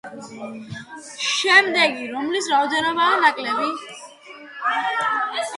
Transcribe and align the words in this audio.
შემდეგი: 1.25 2.09
რომლის 2.15 2.49
რაოდენობაა 2.55 3.21
ნაკლები? 3.25 3.71